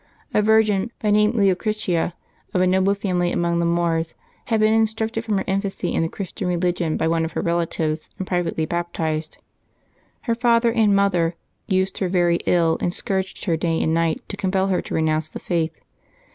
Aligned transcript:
A 0.33 0.41
virgin, 0.41 0.89
by 0.99 1.11
name 1.11 1.33
Leo 1.37 1.53
critia, 1.53 2.13
of 2.55 2.61
a 2.61 2.65
noble 2.65 2.95
family 2.95 3.31
among 3.31 3.59
the 3.59 3.67
Moors, 3.67 4.15
had 4.45 4.59
been 4.59 4.73
in 4.73 4.85
structed 4.87 5.23
from 5.23 5.37
her 5.37 5.43
infancy 5.45 5.93
in 5.93 6.01
the 6.01 6.09
Christian 6.09 6.47
religion 6.47 6.97
by 6.97 7.07
one 7.07 7.23
of 7.23 7.33
her 7.33 7.41
relatives, 7.41 8.09
and 8.17 8.25
privately 8.25 8.65
baptized. 8.65 9.37
Her 10.21 10.33
father 10.33 10.71
and 10.71 10.95
mother 10.95 11.35
used 11.67 11.99
her 11.99 12.09
very 12.09 12.37
ill, 12.47 12.79
and 12.81 12.91
scourged 12.95 13.45
her 13.45 13.55
day 13.55 13.79
and 13.79 13.93
night 13.93 14.23
to 14.29 14.35
compel 14.37 14.69
her 14.69 14.81
to 14.81 14.95
renounce 14.95 15.29
the 15.29 15.39
Faith. 15.39 15.79